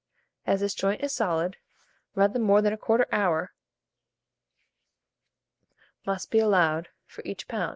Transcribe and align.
As 0.47 0.61
this 0.61 0.73
joint 0.73 1.03
is 1.03 1.13
solid, 1.13 1.57
rather 2.15 2.39
more 2.39 2.59
than 2.63 2.75
1/4 2.75 3.05
hour 3.11 3.53
must 6.07 6.31
be 6.31 6.39
allowed 6.39 6.89
for 7.05 7.21
each 7.23 7.47
lb. 7.47 7.69